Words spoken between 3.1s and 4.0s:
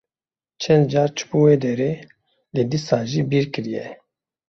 bîr kiriye.